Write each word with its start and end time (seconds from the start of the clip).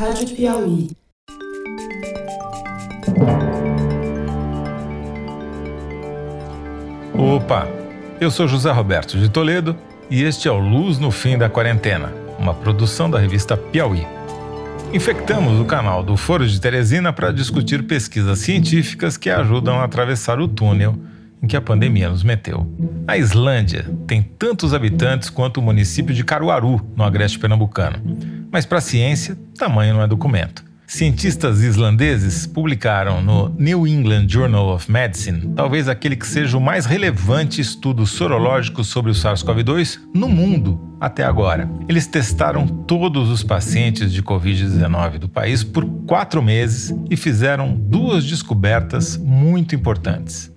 Rádio 0.00 0.34
Piauí. 0.34 0.90
Opa! 7.12 7.68
Eu 8.18 8.30
sou 8.30 8.48
José 8.48 8.70
Roberto 8.72 9.18
de 9.18 9.28
Toledo 9.28 9.76
e 10.10 10.22
este 10.22 10.48
é 10.48 10.50
o 10.50 10.58
Luz 10.58 10.98
no 10.98 11.10
Fim 11.10 11.36
da 11.36 11.50
Quarentena, 11.50 12.14
uma 12.38 12.54
produção 12.54 13.10
da 13.10 13.18
revista 13.18 13.58
Piauí. 13.58 14.06
Infectamos 14.90 15.60
o 15.60 15.66
canal 15.66 16.02
do 16.02 16.16
Foro 16.16 16.48
de 16.48 16.58
Teresina 16.58 17.12
para 17.12 17.30
discutir 17.30 17.86
pesquisas 17.86 18.38
científicas 18.38 19.18
que 19.18 19.28
ajudam 19.28 19.80
a 19.80 19.84
atravessar 19.84 20.40
o 20.40 20.48
túnel 20.48 20.96
em 21.42 21.46
que 21.46 21.56
a 21.56 21.60
pandemia 21.60 22.08
nos 22.08 22.22
meteu. 22.22 22.66
A 23.06 23.16
Islândia 23.16 23.86
tem 24.06 24.22
tantos 24.22 24.74
habitantes 24.74 25.30
quanto 25.30 25.58
o 25.58 25.62
município 25.62 26.14
de 26.14 26.24
Caruaru, 26.24 26.80
no 26.96 27.04
agreste 27.04 27.38
pernambucano. 27.38 27.98
Mas 28.50 28.66
para 28.66 28.78
a 28.78 28.82
ciência, 28.82 29.38
tamanho 29.58 29.94
não 29.94 30.02
é 30.02 30.06
documento. 30.06 30.70
Cientistas 30.90 31.62
islandeses 31.62 32.48
publicaram 32.48 33.22
no 33.22 33.48
New 33.56 33.86
England 33.86 34.26
Journal 34.28 34.74
of 34.74 34.90
Medicine 34.90 35.52
talvez 35.54 35.88
aquele 35.88 36.16
que 36.16 36.26
seja 36.26 36.58
o 36.58 36.60
mais 36.60 36.84
relevante 36.84 37.60
estudo 37.60 38.04
sorológico 38.04 38.82
sobre 38.82 39.12
o 39.12 39.14
SARS-CoV-2 39.14 40.00
no 40.12 40.28
mundo 40.28 40.96
até 41.00 41.22
agora. 41.22 41.70
Eles 41.88 42.08
testaram 42.08 42.66
todos 42.66 43.30
os 43.30 43.44
pacientes 43.44 44.12
de 44.12 44.20
Covid-19 44.20 45.18
do 45.18 45.28
país 45.28 45.62
por 45.62 45.86
quatro 46.08 46.42
meses 46.42 46.92
e 47.08 47.16
fizeram 47.16 47.72
duas 47.72 48.24
descobertas 48.24 49.16
muito 49.16 49.76
importantes. 49.76 50.49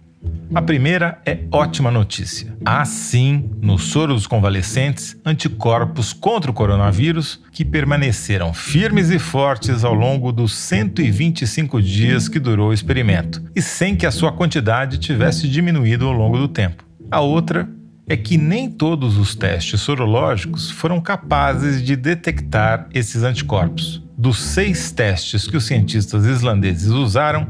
A 0.55 0.61
primeira 0.61 1.19
é 1.25 1.39
ótima 1.51 1.89
notícia. 1.89 2.55
Há 2.63 2.85
sim, 2.85 3.49
no 3.59 3.79
soro 3.79 4.13
dos 4.13 4.27
convalescentes, 4.27 5.17
anticorpos 5.25 6.13
contra 6.13 6.51
o 6.51 6.53
coronavírus 6.53 7.41
que 7.51 7.65
permaneceram 7.65 8.53
firmes 8.53 9.09
e 9.09 9.17
fortes 9.17 9.83
ao 9.83 9.95
longo 9.95 10.31
dos 10.31 10.53
125 10.55 11.81
dias 11.81 12.29
que 12.29 12.39
durou 12.39 12.69
o 12.69 12.73
experimento, 12.73 13.41
e 13.55 13.61
sem 13.63 13.95
que 13.95 14.05
a 14.05 14.11
sua 14.11 14.31
quantidade 14.31 14.99
tivesse 14.99 15.47
diminuído 15.47 16.07
ao 16.07 16.13
longo 16.13 16.37
do 16.37 16.47
tempo. 16.47 16.85
A 17.09 17.19
outra 17.19 17.67
é 18.07 18.15
que 18.15 18.37
nem 18.37 18.69
todos 18.69 19.17
os 19.17 19.33
testes 19.33 19.81
sorológicos 19.81 20.69
foram 20.69 21.01
capazes 21.01 21.81
de 21.81 21.95
detectar 21.95 22.87
esses 22.93 23.23
anticorpos. 23.23 24.02
Dos 24.17 24.41
seis 24.41 24.91
testes 24.91 25.47
que 25.47 25.57
os 25.57 25.65
cientistas 25.65 26.25
islandeses 26.25 26.89
usaram, 26.89 27.47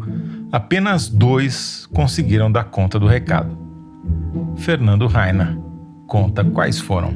apenas 0.52 1.10
dois 1.10 1.88
conseguiram 1.94 2.52
dar 2.52 2.66
conta 2.66 3.00
do 3.00 3.06
recado. 3.06 3.58
Fernando 4.58 5.08
Raina 5.08 5.58
conta 6.08 6.44
quais 6.44 6.80
foram. 6.80 7.14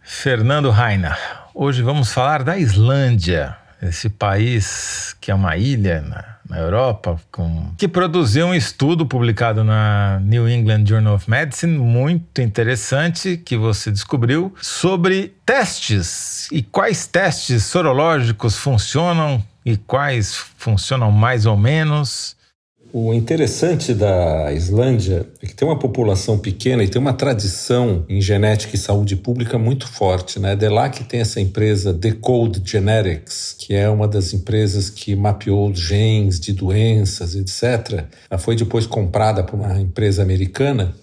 Fernando 0.00 0.70
Raina, 0.70 1.16
hoje 1.54 1.82
vamos 1.82 2.12
falar 2.12 2.42
da 2.42 2.56
Islândia, 2.56 3.56
esse 3.82 4.08
país 4.08 5.16
que 5.20 5.30
é 5.30 5.34
uma 5.34 5.56
ilha 5.56 6.00
na, 6.02 6.36
na 6.48 6.58
Europa, 6.58 7.20
com, 7.30 7.72
que 7.76 7.88
produziu 7.88 8.46
um 8.46 8.54
estudo 8.54 9.04
publicado 9.04 9.64
na 9.64 10.20
New 10.22 10.48
England 10.48 10.84
Journal 10.86 11.14
of 11.14 11.28
Medicine, 11.28 11.76
muito 11.78 12.40
interessante, 12.40 13.36
que 13.36 13.56
você 13.56 13.90
descobriu, 13.90 14.54
sobre 14.60 15.34
testes 15.44 16.48
e 16.52 16.62
quais 16.62 17.06
testes 17.06 17.64
sorológicos 17.64 18.56
funcionam 18.56 19.42
e 19.64 19.76
quais 19.76 20.36
funcionam 20.56 21.10
mais 21.10 21.46
ou 21.46 21.56
menos. 21.56 22.36
O 22.94 23.14
interessante 23.14 23.94
da 23.94 24.52
Islândia 24.52 25.26
é 25.42 25.46
que 25.46 25.54
tem 25.54 25.66
uma 25.66 25.78
população 25.78 26.38
pequena 26.38 26.84
e 26.84 26.88
tem 26.88 27.00
uma 27.00 27.14
tradição 27.14 28.04
em 28.06 28.20
genética 28.20 28.76
e 28.76 28.78
saúde 28.78 29.16
pública 29.16 29.56
muito 29.56 29.88
forte. 29.88 30.38
Né? 30.38 30.54
De 30.54 30.68
lá 30.68 30.90
que 30.90 31.02
tem 31.02 31.20
essa 31.20 31.40
empresa 31.40 31.90
Decode 31.90 32.60
Genetics, 32.62 33.56
que 33.58 33.72
é 33.72 33.88
uma 33.88 34.06
das 34.06 34.34
empresas 34.34 34.90
que 34.90 35.16
mapeou 35.16 35.74
genes 35.74 36.38
de 36.38 36.52
doenças, 36.52 37.34
etc. 37.34 38.04
Ela 38.30 38.38
foi 38.38 38.56
depois 38.56 38.84
comprada 38.84 39.42
por 39.42 39.58
uma 39.58 39.80
empresa 39.80 40.20
americana. 40.20 40.94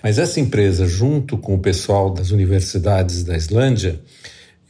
Mas 0.00 0.20
essa 0.20 0.38
empresa, 0.38 0.86
junto 0.86 1.36
com 1.36 1.56
o 1.56 1.58
pessoal 1.58 2.10
das 2.10 2.30
universidades 2.30 3.24
da 3.24 3.36
Islândia, 3.36 3.98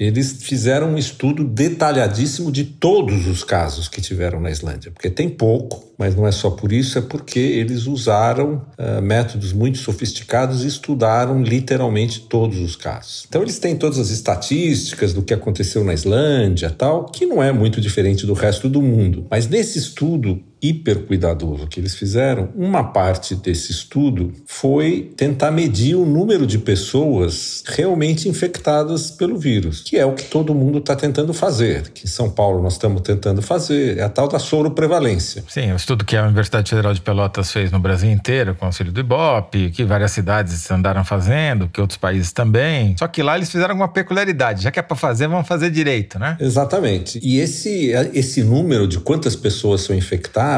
eles 0.06 0.42
fizeram 0.42 0.92
um 0.92 0.98
estudo 0.98 1.44
detalhadíssimo 1.44 2.50
de 2.50 2.64
todos 2.64 3.26
os 3.26 3.44
casos 3.44 3.88
que 3.88 4.00
tiveram 4.00 4.40
na 4.40 4.50
Islândia, 4.50 4.90
porque 4.90 5.10
tem 5.10 5.28
pouco, 5.28 5.92
mas 5.98 6.14
não 6.14 6.26
é 6.26 6.32
só 6.32 6.50
por 6.50 6.72
isso, 6.72 6.98
é 6.98 7.02
porque 7.02 7.38
eles 7.38 7.86
usaram 7.86 8.66
uh, 8.78 9.02
métodos 9.02 9.52
muito 9.52 9.78
sofisticados 9.78 10.64
e 10.64 10.66
estudaram 10.66 11.42
literalmente 11.42 12.20
todos 12.20 12.58
os 12.58 12.76
casos. 12.76 13.24
Então 13.28 13.42
eles 13.42 13.58
têm 13.58 13.76
todas 13.76 13.98
as 13.98 14.10
estatísticas 14.10 15.12
do 15.12 15.22
que 15.22 15.34
aconteceu 15.34 15.84
na 15.84 15.94
Islândia, 15.94 16.70
tal, 16.70 17.06
que 17.06 17.26
não 17.26 17.42
é 17.42 17.52
muito 17.52 17.80
diferente 17.80 18.26
do 18.26 18.32
resto 18.32 18.68
do 18.68 18.82
mundo. 18.82 19.26
Mas 19.30 19.46
nesse 19.48 19.78
estudo 19.78 20.42
hiper 20.62 21.00
cuidadoso 21.00 21.66
que 21.66 21.80
eles 21.80 21.96
fizeram, 21.96 22.50
uma 22.54 22.84
parte 22.84 23.34
desse 23.34 23.72
estudo 23.72 24.32
foi 24.46 25.12
tentar 25.16 25.50
medir 25.50 25.96
o 25.96 26.06
número 26.06 26.46
de 26.46 26.58
pessoas 26.58 27.64
realmente 27.66 28.28
infectadas 28.28 29.10
pelo 29.10 29.36
vírus, 29.36 29.80
que 29.80 29.98
é 29.98 30.06
o 30.06 30.12
que 30.12 30.24
todo 30.24 30.54
mundo 30.54 30.78
está 30.78 30.94
tentando 30.94 31.34
fazer. 31.34 31.90
Que 31.90 32.04
em 32.04 32.08
São 32.08 32.30
Paulo 32.30 32.62
nós 32.62 32.74
estamos 32.74 33.02
tentando 33.02 33.42
fazer, 33.42 33.98
é 33.98 34.02
a 34.02 34.08
tal 34.08 34.28
da 34.28 34.38
soroprevalência. 34.38 35.42
Sim, 35.48 35.72
o 35.72 35.76
estudo 35.76 36.04
que 36.04 36.16
a 36.16 36.24
Universidade 36.24 36.70
Federal 36.70 36.94
de 36.94 37.00
Pelotas 37.00 37.50
fez 37.50 37.72
no 37.72 37.80
Brasil 37.80 38.10
inteiro, 38.10 38.54
com 38.54 38.66
auxílio 38.66 38.92
do 38.92 39.00
Ibope, 39.00 39.70
que 39.70 39.84
várias 39.84 40.12
cidades 40.12 40.70
andaram 40.70 41.04
fazendo, 41.04 41.68
que 41.68 41.80
outros 41.80 41.98
países 41.98 42.30
também. 42.30 42.94
Só 42.98 43.08
que 43.08 43.22
lá 43.22 43.36
eles 43.36 43.50
fizeram 43.50 43.74
uma 43.74 43.88
peculiaridade, 43.88 44.62
já 44.62 44.70
que 44.70 44.78
é 44.78 44.82
para 44.82 44.96
fazer, 44.96 45.26
vamos 45.26 45.48
fazer 45.48 45.70
direito, 45.70 46.18
né? 46.18 46.36
Exatamente. 46.38 47.18
E 47.22 47.40
esse, 47.40 47.90
esse 48.14 48.44
número 48.44 48.86
de 48.86 49.00
quantas 49.00 49.34
pessoas 49.34 49.80
são 49.80 49.96
infectadas 49.96 50.51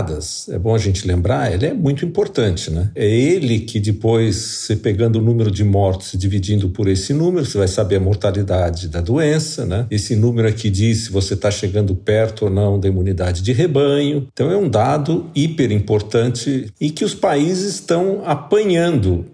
é 0.49 0.59
bom 0.59 0.75
a 0.75 0.79
gente 0.79 1.07
lembrar, 1.07 1.53
ele 1.53 1.67
é 1.67 1.75
muito 1.75 2.05
importante, 2.05 2.71
né? 2.71 2.91
É 2.95 3.07
ele 3.07 3.61
que 3.61 3.79
depois, 3.79 4.37
você 4.37 4.77
pegando 4.77 5.19
o 5.19 5.23
número 5.23 5.51
de 5.51 5.65
mortos 5.65 6.15
e 6.15 6.19
dividindo 6.19 6.71
por 6.71 6.89
esse 6.89 7.13
número, 7.13 7.45
você 7.45 7.59
vai 7.59 7.69
saber 7.69 7.97
a 7.97 8.01
mortalidade 8.01 8.89
da 8.89 9.01
doença, 9.01 9.65
né? 9.65 9.87
Esse 9.91 10.17
número 10.17 10.49
aqui 10.49 10.71
diz 10.71 11.05
se 11.05 11.11
você 11.11 11.35
está 11.35 11.51
chegando 11.51 11.95
perto 11.95 12.47
ou 12.47 12.51
não 12.51 12.79
da 12.79 12.89
imunidade 12.89 13.43
de 13.43 13.53
rebanho. 13.53 14.27
Então 14.33 14.51
é 14.51 14.57
um 14.57 14.69
dado 14.69 15.31
hiper 15.35 15.71
importante 15.73 16.73
e 16.81 16.91
que 16.91 17.05
os 17.05 17.15
países 17.15 17.75
estão 17.75 18.23
apanhando 18.25 19.34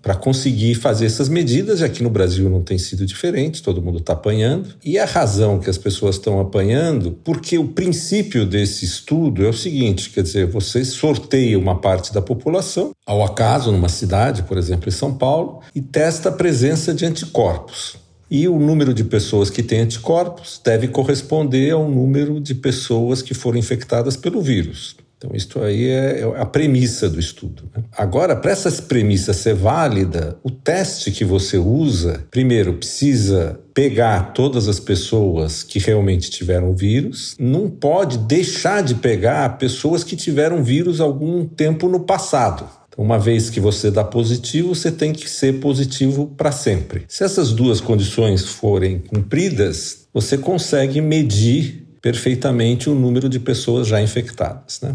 para 0.00 0.14
conseguir 0.14 0.74
fazer 0.74 1.06
essas 1.06 1.28
medidas, 1.28 1.80
e 1.80 1.84
aqui 1.84 2.02
no 2.02 2.10
Brasil 2.10 2.48
não 2.48 2.62
tem 2.62 2.78
sido 2.78 3.04
diferente, 3.04 3.62
todo 3.62 3.82
mundo 3.82 3.98
está 3.98 4.14
apanhando. 4.14 4.70
E 4.84 4.98
a 4.98 5.04
razão 5.04 5.58
que 5.58 5.68
as 5.68 5.76
pessoas 5.76 6.16
estão 6.16 6.40
apanhando, 6.40 7.18
porque 7.22 7.58
o 7.58 7.68
princípio 7.68 8.46
desse 8.46 8.84
estudo 8.84 9.44
é 9.44 9.48
o 9.48 9.52
seguinte: 9.52 10.10
quer 10.10 10.22
dizer, 10.22 10.46
você 10.46 10.84
sorteia 10.84 11.58
uma 11.58 11.80
parte 11.80 12.12
da 12.12 12.22
população, 12.22 12.92
ao 13.06 13.22
acaso, 13.22 13.70
numa 13.70 13.88
cidade, 13.88 14.44
por 14.44 14.56
exemplo, 14.56 14.88
em 14.88 14.92
São 14.92 15.12
Paulo, 15.12 15.60
e 15.74 15.80
testa 15.80 16.28
a 16.28 16.32
presença 16.32 16.94
de 16.94 17.04
anticorpos. 17.04 17.96
E 18.30 18.48
o 18.48 18.58
número 18.58 18.94
de 18.94 19.04
pessoas 19.04 19.50
que 19.50 19.62
têm 19.62 19.80
anticorpos 19.80 20.60
deve 20.64 20.88
corresponder 20.88 21.72
ao 21.72 21.88
número 21.88 22.40
de 22.40 22.54
pessoas 22.54 23.20
que 23.20 23.34
foram 23.34 23.58
infectadas 23.58 24.16
pelo 24.16 24.40
vírus. 24.40 24.96
Então, 25.24 25.34
isso 25.34 25.60
aí 25.60 25.88
é, 25.88 26.20
é 26.20 26.24
a 26.36 26.44
premissa 26.44 27.08
do 27.08 27.18
estudo. 27.18 27.64
Né? 27.74 27.82
Agora, 27.96 28.36
para 28.36 28.50
essa 28.50 28.70
premissa 28.82 29.32
ser 29.32 29.54
válida, 29.54 30.36
o 30.42 30.50
teste 30.50 31.10
que 31.10 31.24
você 31.24 31.56
usa, 31.56 32.24
primeiro, 32.30 32.74
precisa 32.74 33.58
pegar 33.72 34.32
todas 34.34 34.68
as 34.68 34.78
pessoas 34.78 35.62
que 35.62 35.78
realmente 35.78 36.30
tiveram 36.30 36.74
vírus, 36.74 37.34
não 37.38 37.70
pode 37.70 38.18
deixar 38.18 38.82
de 38.82 38.94
pegar 38.94 39.56
pessoas 39.58 40.04
que 40.04 40.14
tiveram 40.14 40.62
vírus 40.62 41.00
algum 41.00 41.46
tempo 41.46 41.88
no 41.88 42.00
passado. 42.00 42.68
Então, 42.88 43.02
uma 43.02 43.18
vez 43.18 43.48
que 43.48 43.58
você 43.58 43.90
dá 43.90 44.04
positivo, 44.04 44.74
você 44.74 44.92
tem 44.92 45.12
que 45.12 45.28
ser 45.28 45.54
positivo 45.54 46.32
para 46.36 46.52
sempre. 46.52 47.04
Se 47.08 47.24
essas 47.24 47.52
duas 47.52 47.80
condições 47.80 48.44
forem 48.44 48.98
cumpridas, 48.98 50.06
você 50.12 50.36
consegue 50.38 51.00
medir 51.00 51.84
perfeitamente 52.04 52.90
o 52.90 52.94
número 52.94 53.30
de 53.30 53.40
pessoas 53.40 53.88
já 53.88 53.98
infectadas. 53.98 54.78
Né? 54.82 54.94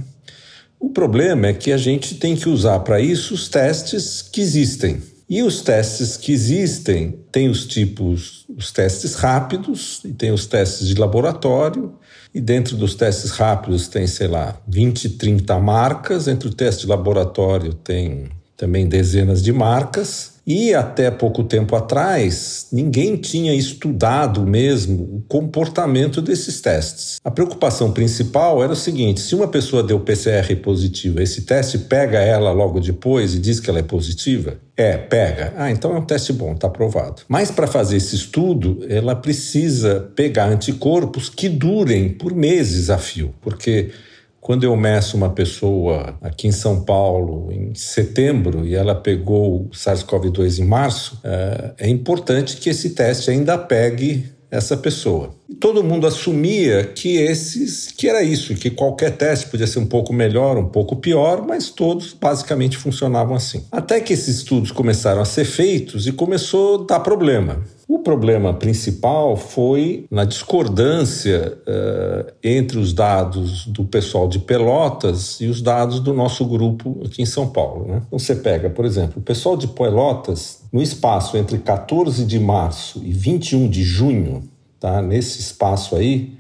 O 0.80 0.90
problema 0.90 1.48
é 1.48 1.54
que 1.54 1.72
a 1.72 1.78
gente 1.78 2.16
tem 2.16 2.36
que 2.36 2.48
usar 2.48 2.80
para 2.80 3.02
isso 3.02 3.34
os 3.34 3.50
testes 3.50 4.22
que 4.22 4.40
existem. 4.40 5.02
E 5.30 5.44
os 5.44 5.62
testes 5.62 6.18
que 6.18 6.32
existem 6.32 7.20
têm 7.32 7.50
os 7.50 7.68
tipos, 7.68 8.46
os 8.58 8.72
testes 8.72 9.14
rápidos 9.14 10.02
e 10.04 10.14
tem 10.14 10.32
os 10.32 10.48
testes 10.48 10.88
de 10.88 10.96
laboratório. 10.96 11.94
E 12.34 12.40
dentro 12.42 12.76
dos 12.78 12.96
testes 12.96 13.32
rápidos 13.32 13.88
tem, 13.88 14.08
sei 14.08 14.28
lá, 14.28 14.60
20, 14.68 15.10
30 15.10 15.60
marcas. 15.60 16.28
Entre 16.28 16.48
o 16.48 16.54
teste 16.54 16.84
de 16.84 16.88
laboratório 16.88 17.74
tem 17.74 18.30
também 18.58 18.88
dezenas 18.88 19.44
de 19.44 19.52
marcas. 19.52 20.39
E 20.50 20.74
até 20.74 21.12
pouco 21.12 21.44
tempo 21.44 21.76
atrás, 21.76 22.66
ninguém 22.74 23.16
tinha 23.16 23.54
estudado 23.54 24.42
mesmo 24.42 25.04
o 25.04 25.24
comportamento 25.28 26.24
desses 26.24 26.60
testes. 26.60 27.20
A 27.24 27.30
preocupação 27.30 27.92
principal 27.92 28.64
era 28.64 28.74
o 28.74 28.76
seguinte: 28.76 29.20
se 29.20 29.36
uma 29.36 29.48
pessoa 29.48 29.84
deu 29.84 30.00
PCR 30.00 30.56
positiva, 30.56 31.22
esse 31.22 31.44
teste 31.44 31.78
pega 31.78 32.18
ela 32.18 32.52
logo 32.52 32.80
depois 32.80 33.36
e 33.36 33.40
diz 33.40 33.60
que 33.60 33.70
ela 33.70 33.78
é 33.78 33.84
positiva? 33.84 34.58
É, 34.76 34.98
pega. 34.98 35.54
Ah, 35.56 35.70
então 35.70 35.96
é 35.96 36.00
um 36.00 36.06
teste 36.06 36.34
bom, 36.34 36.54
está 36.54 36.66
aprovado. 36.66 37.22
Mas 37.28 37.52
para 37.52 37.68
fazer 37.68 37.98
esse 37.98 38.16
estudo, 38.16 38.80
ela 38.90 39.16
precisa 39.16 40.10
pegar 40.16 40.48
anticorpos 40.48 41.30
que 41.30 41.48
durem 41.48 42.10
por 42.10 42.34
meses 42.34 42.90
a 42.90 42.98
fio, 42.98 43.36
porque 43.40 43.92
quando 44.50 44.64
eu 44.64 44.76
meço 44.76 45.16
uma 45.16 45.30
pessoa 45.30 46.18
aqui 46.20 46.48
em 46.48 46.52
São 46.52 46.84
Paulo 46.84 47.52
em 47.52 47.76
setembro 47.76 48.66
e 48.66 48.74
ela 48.74 48.96
pegou 48.96 49.62
o 49.62 49.70
SARS-CoV-2 49.70 50.58
em 50.58 50.66
março, 50.66 51.22
é, 51.24 51.86
é 51.86 51.88
importante 51.88 52.58
que 52.58 52.68
esse 52.68 52.96
teste 52.96 53.30
ainda 53.30 53.60
pegue 53.60 54.26
essa 54.50 54.76
pessoa. 54.76 55.39
Todo 55.60 55.84
mundo 55.84 56.06
assumia 56.06 56.84
que 56.84 57.18
esses, 57.18 57.92
que 57.92 58.08
era 58.08 58.22
isso, 58.24 58.54
que 58.56 58.70
qualquer 58.70 59.18
teste 59.18 59.48
podia 59.48 59.66
ser 59.66 59.80
um 59.80 59.86
pouco 59.86 60.14
melhor, 60.14 60.58
um 60.58 60.68
pouco 60.68 60.96
pior, 60.96 61.46
mas 61.46 61.70
todos 61.70 62.14
basicamente 62.14 62.78
funcionavam 62.78 63.36
assim. 63.36 63.66
Até 63.72 64.00
que 64.00 64.14
esses 64.14 64.38
estudos 64.38 64.72
começaram 64.72 65.22
a 65.22 65.26
ser 65.26 65.46
feitos 65.46 66.08
e 66.08 66.12
começou 66.12 66.84
a 66.84 66.86
dar 66.86 67.00
problema. 67.00 67.64
O 67.88 68.00
problema 68.00 68.54
principal 68.54 69.36
foi 69.36 70.06
na 70.12 70.24
discordância 70.24 71.58
uh, 71.68 72.32
entre 72.44 72.78
os 72.78 72.94
dados 72.94 73.66
do 73.66 73.84
pessoal 73.84 74.28
de 74.28 74.38
Pelotas 74.38 75.42
e 75.42 75.48
os 75.48 75.60
dados 75.60 76.00
do 76.00 76.14
nosso 76.14 76.46
grupo 76.46 77.02
aqui 77.04 77.24
em 77.24 77.26
São 77.26 77.50
Paulo. 77.50 77.88
Né? 77.88 78.02
Então 78.06 78.20
você 78.20 78.36
pega, 78.36 78.70
por 78.70 78.86
exemplo, 78.86 79.16
o 79.18 79.22
pessoal 79.22 79.58
de 79.58 79.68
Pelotas, 79.68 80.60
no 80.72 80.84
espaço 80.84 81.36
entre 81.36 81.58
14 81.58 82.24
de 82.26 82.40
março 82.40 83.02
e 83.04 83.12
21 83.12 83.68
de 83.68 83.82
junho, 83.82 84.44
tá? 84.80 85.02
nesse 85.02 85.40
espaço 85.40 85.96
aí, 85.96 86.40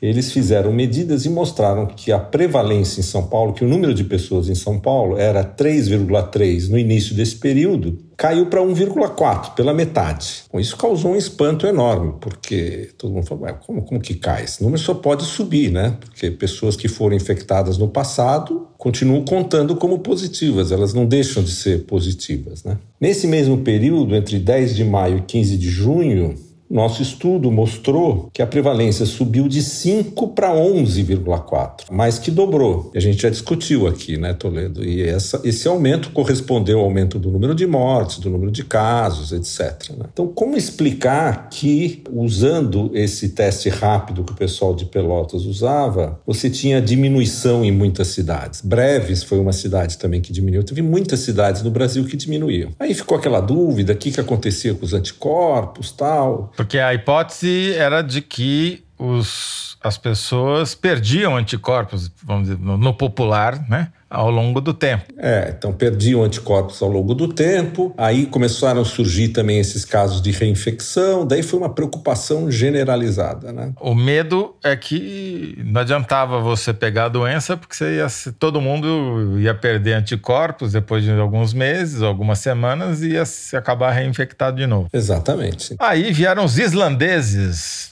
eles 0.00 0.32
fizeram 0.32 0.72
medidas 0.72 1.24
e 1.26 1.30
mostraram 1.30 1.86
que 1.86 2.12
a 2.12 2.18
prevalência 2.18 3.00
em 3.00 3.02
São 3.02 3.24
Paulo, 3.24 3.52
que 3.52 3.64
o 3.64 3.68
número 3.68 3.92
de 3.92 4.04
pessoas 4.04 4.48
em 4.48 4.54
São 4.54 4.78
Paulo 4.78 5.18
era 5.18 5.44
3,3 5.44 6.68
no 6.68 6.78
início 6.78 7.14
desse 7.16 7.36
período, 7.36 7.98
caiu 8.16 8.46
para 8.46 8.60
1,4, 8.60 9.54
pela 9.54 9.74
metade. 9.74 10.44
Bom, 10.52 10.60
isso 10.60 10.76
causou 10.76 11.12
um 11.12 11.16
espanto 11.16 11.66
enorme, 11.66 12.14
porque 12.20 12.90
todo 12.96 13.12
mundo 13.12 13.26
falou, 13.26 13.46
como, 13.66 13.82
como 13.82 14.00
que 14.00 14.14
cai? 14.14 14.44
Esse 14.44 14.62
número 14.62 14.80
só 14.80 14.94
pode 14.94 15.24
subir, 15.24 15.70
né? 15.70 15.96
Porque 16.00 16.30
pessoas 16.30 16.76
que 16.76 16.86
foram 16.86 17.16
infectadas 17.16 17.76
no 17.76 17.88
passado 17.88 18.68
continuam 18.76 19.24
contando 19.24 19.74
como 19.74 19.98
positivas, 19.98 20.70
elas 20.70 20.94
não 20.94 21.06
deixam 21.06 21.42
de 21.42 21.50
ser 21.50 21.84
positivas, 21.86 22.62
né? 22.62 22.78
Nesse 23.00 23.26
mesmo 23.26 23.58
período, 23.58 24.14
entre 24.14 24.38
10 24.38 24.76
de 24.76 24.84
maio 24.84 25.18
e 25.18 25.22
15 25.22 25.56
de 25.56 25.68
junho, 25.68 26.47
nosso 26.70 27.02
estudo 27.02 27.50
mostrou 27.50 28.28
que 28.32 28.42
a 28.42 28.46
prevalência 28.46 29.06
subiu 29.06 29.48
de 29.48 29.62
5 29.62 30.28
para 30.28 30.54
11,4, 30.54 31.90
mais 31.90 32.18
que 32.18 32.30
dobrou. 32.30 32.90
A 32.94 33.00
gente 33.00 33.22
já 33.22 33.30
discutiu 33.30 33.86
aqui, 33.86 34.16
né, 34.16 34.34
Toledo? 34.34 34.84
E 34.84 35.02
essa, 35.02 35.40
esse 35.44 35.66
aumento 35.66 36.10
correspondeu 36.10 36.78
ao 36.78 36.84
aumento 36.84 37.18
do 37.18 37.30
número 37.30 37.54
de 37.54 37.66
mortes, 37.66 38.18
do 38.18 38.28
número 38.28 38.50
de 38.50 38.64
casos, 38.64 39.32
etc. 39.32 39.90
Né? 39.96 40.06
Então, 40.12 40.26
como 40.26 40.56
explicar 40.56 41.48
que, 41.48 42.02
usando 42.12 42.90
esse 42.94 43.30
teste 43.30 43.68
rápido 43.68 44.24
que 44.24 44.32
o 44.32 44.36
pessoal 44.36 44.74
de 44.74 44.84
Pelotas 44.84 45.46
usava, 45.46 46.20
você 46.26 46.50
tinha 46.50 46.80
diminuição 46.82 47.64
em 47.64 47.72
muitas 47.72 48.08
cidades? 48.08 48.60
Breves 48.60 49.22
foi 49.22 49.38
uma 49.38 49.52
cidade 49.52 49.96
também 49.98 50.20
que 50.20 50.32
diminuiu. 50.32 50.64
Teve 50.64 50.82
muitas 50.82 51.20
cidades 51.20 51.62
no 51.62 51.70
Brasil 51.70 52.04
que 52.04 52.16
diminuíam. 52.16 52.70
Aí 52.78 52.92
ficou 52.92 53.16
aquela 53.16 53.40
dúvida: 53.40 53.92
o 53.92 53.96
que, 53.96 54.10
que 54.10 54.20
acontecia 54.20 54.74
com 54.74 54.84
os 54.84 54.92
anticorpos, 54.92 55.92
tal. 55.92 56.52
Porque 56.58 56.80
a 56.80 56.92
hipótese 56.92 57.76
era 57.76 58.02
de 58.02 58.20
que 58.20 58.82
os, 58.98 59.78
as 59.80 59.96
pessoas 59.96 60.74
perdiam 60.74 61.36
anticorpos, 61.36 62.10
vamos 62.24 62.48
dizer, 62.48 62.58
no, 62.58 62.76
no 62.76 62.92
popular, 62.92 63.64
né? 63.68 63.92
Ao 64.10 64.30
longo 64.30 64.60
do 64.60 64.72
tempo. 64.72 65.04
É, 65.18 65.54
então 65.56 65.72
perdiam 65.72 66.22
anticorpos 66.22 66.80
ao 66.82 66.88
longo 66.88 67.14
do 67.14 67.28
tempo, 67.28 67.94
aí 67.96 68.26
começaram 68.26 68.80
a 68.80 68.84
surgir 68.84 69.28
também 69.28 69.58
esses 69.58 69.84
casos 69.84 70.22
de 70.22 70.30
reinfecção, 70.30 71.26
daí 71.26 71.42
foi 71.42 71.58
uma 71.58 71.68
preocupação 71.68 72.50
generalizada, 72.50 73.52
né? 73.52 73.72
O 73.80 73.94
medo 73.94 74.54
é 74.62 74.74
que 74.76 75.58
não 75.64 75.80
adiantava 75.80 76.40
você 76.40 76.72
pegar 76.72 77.06
a 77.06 77.08
doença, 77.08 77.56
porque 77.56 77.84
ia, 77.84 78.06
todo 78.38 78.60
mundo 78.60 79.38
ia 79.38 79.54
perder 79.54 79.94
anticorpos 79.94 80.72
depois 80.72 81.04
de 81.04 81.10
alguns 81.10 81.52
meses, 81.52 82.02
algumas 82.02 82.38
semanas, 82.38 83.02
e 83.02 83.10
ia 83.10 83.24
se 83.24 83.56
acabar 83.56 83.90
reinfectado 83.90 84.56
de 84.56 84.66
novo. 84.66 84.88
Exatamente. 84.92 85.74
Aí 85.78 86.12
vieram 86.12 86.44
os 86.44 86.58
islandeses. 86.58 87.90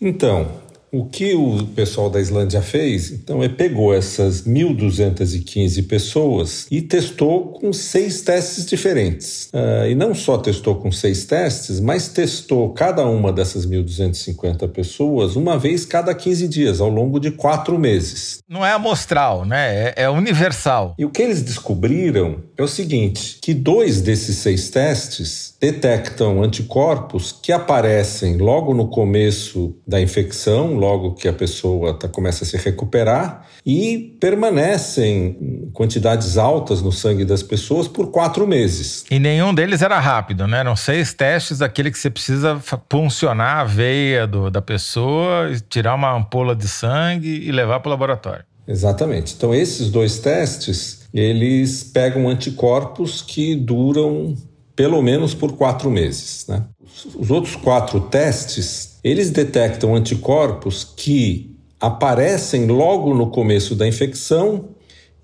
Então, 0.00 0.48
o 0.94 1.06
que 1.06 1.34
o 1.34 1.66
pessoal 1.74 2.08
da 2.08 2.20
Islândia 2.20 2.62
fez, 2.62 3.10
então, 3.10 3.42
é 3.42 3.48
pegou 3.48 3.92
essas 3.92 4.42
1.215 4.42 5.86
pessoas 5.88 6.66
e 6.70 6.80
testou 6.80 7.48
com 7.48 7.72
seis 7.72 8.22
testes 8.22 8.64
diferentes. 8.64 9.50
Uh, 9.52 9.88
e 9.88 9.94
não 9.94 10.14
só 10.14 10.38
testou 10.38 10.76
com 10.76 10.92
seis 10.92 11.24
testes, 11.24 11.80
mas 11.80 12.08
testou 12.08 12.72
cada 12.72 13.04
uma 13.06 13.32
dessas 13.32 13.66
1.250 13.66 14.68
pessoas 14.68 15.34
uma 15.34 15.58
vez 15.58 15.84
cada 15.84 16.14
15 16.14 16.46
dias, 16.46 16.80
ao 16.80 16.88
longo 16.88 17.18
de 17.18 17.32
quatro 17.32 17.78
meses. 17.78 18.38
Não 18.48 18.64
é 18.64 18.72
amostral, 18.72 19.44
né? 19.44 19.92
É, 19.96 20.04
é 20.04 20.10
universal. 20.10 20.94
E 20.98 21.04
o 21.04 21.10
que 21.10 21.22
eles 21.22 21.42
descobriram 21.42 22.42
é 22.56 22.62
o 22.62 22.68
seguinte: 22.68 23.38
que 23.42 23.52
dois 23.52 24.00
desses 24.00 24.36
seis 24.36 24.70
testes 24.70 25.54
detectam 25.60 26.42
anticorpos 26.42 27.32
que 27.32 27.50
aparecem 27.50 28.36
logo 28.36 28.74
no 28.74 28.88
começo 28.88 29.74
da 29.86 30.00
infecção, 30.00 30.76
logo 30.84 31.14
que 31.14 31.26
a 31.26 31.32
pessoa 31.32 31.94
tá, 31.94 32.06
começa 32.06 32.44
a 32.44 32.46
se 32.46 32.56
recuperar 32.58 33.46
e 33.64 34.16
permanecem 34.20 35.38
em 35.40 35.70
quantidades 35.72 36.36
altas 36.36 36.82
no 36.82 36.92
sangue 36.92 37.24
das 37.24 37.42
pessoas 37.42 37.88
por 37.88 38.10
quatro 38.10 38.46
meses. 38.46 39.04
E 39.10 39.18
nenhum 39.18 39.54
deles 39.54 39.80
era 39.80 39.98
rápido, 39.98 40.46
né? 40.46 40.58
Eram 40.58 40.76
seis 40.76 41.14
testes 41.14 41.58
daquele 41.58 41.90
que 41.90 41.98
você 41.98 42.10
precisa 42.10 42.60
puncionar 42.88 43.58
a 43.60 43.64
veia 43.64 44.26
do, 44.26 44.50
da 44.50 44.60
pessoa, 44.60 45.50
tirar 45.68 45.94
uma 45.94 46.14
ampola 46.14 46.54
de 46.54 46.68
sangue 46.68 47.28
e 47.28 47.50
levar 47.50 47.80
para 47.80 47.88
o 47.88 47.90
laboratório. 47.90 48.44
Exatamente. 48.66 49.34
Então, 49.36 49.54
esses 49.54 49.90
dois 49.90 50.18
testes, 50.18 51.06
eles 51.12 51.82
pegam 51.84 52.28
anticorpos 52.28 53.22
que 53.22 53.54
duram 53.54 54.34
pelo 54.76 55.00
menos 55.02 55.34
por 55.34 55.52
quatro 55.52 55.90
meses. 55.90 56.46
Né? 56.48 56.62
Os 57.14 57.30
outros 57.30 57.56
quatro 57.56 58.00
testes 58.00 58.93
eles 59.04 59.30
detectam 59.30 59.94
anticorpos 59.94 60.82
que 60.82 61.54
aparecem 61.78 62.66
logo 62.66 63.14
no 63.14 63.30
começo 63.30 63.74
da 63.74 63.86
infecção 63.86 64.70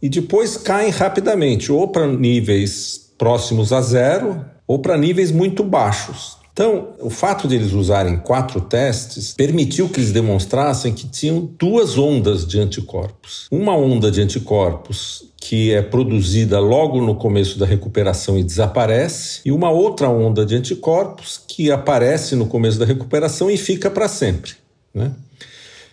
e 0.03 0.09
depois 0.09 0.59
caem 0.59 0.91
rapidamente, 0.91 1.73
ou 1.73 1.89
para 1.89 2.07
níveis 2.07 3.11
próximos 3.17 3.73
a 3.73 3.81
zero, 3.81 4.45
ou 4.67 4.79
para 4.79 4.99
níveis 4.99 5.33
muito 5.33 5.65
baixos. 5.65 6.40
Então, 6.53 6.91
o 7.01 7.09
fato 7.09 7.49
de 7.49 7.55
eles 7.55 7.73
usarem 7.73 8.19
quatro 8.19 8.61
testes 8.61 9.33
permitiu 9.33 9.89
que 9.89 10.01
eles 10.01 10.13
demonstrassem 10.13 10.93
que 10.93 11.07
tinham 11.07 11.49
duas 11.59 11.97
ondas 11.97 12.47
de 12.47 12.61
anticorpos. 12.61 13.47
Uma 13.51 13.77
onda 13.77 14.11
de 14.11 14.21
anticorpos 14.21 15.31
que 15.41 15.73
é 15.73 15.81
produzida 15.81 16.61
logo 16.61 17.01
no 17.01 17.15
começo 17.15 17.59
da 17.59 17.65
recuperação 17.65 18.39
e 18.39 18.43
desaparece, 18.43 19.41
e 19.45 19.51
uma 19.51 19.71
outra 19.71 20.09
onda 20.09 20.45
de 20.45 20.55
anticorpos 20.55 21.41
que 21.49 21.71
aparece 21.71 22.37
no 22.37 22.47
começo 22.47 22.79
da 22.79 22.85
recuperação 22.85 23.51
e 23.51 23.57
fica 23.57 23.91
para 23.91 24.07
sempre. 24.07 24.53
Né? 24.93 25.11